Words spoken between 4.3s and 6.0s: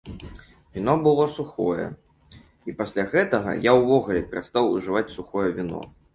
перастаў ужываць сухое віно.